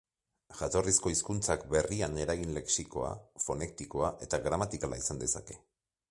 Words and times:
Jatorrizko 0.59 1.11
hizkuntzak 1.15 1.65
berrian 1.73 2.17
eragin 2.23 2.55
lexikoa, 2.55 3.11
fonetikoa 3.43 4.09
eta 4.29 4.39
gramatikala 4.47 4.99
izan 5.05 5.21
dezake. 5.25 5.59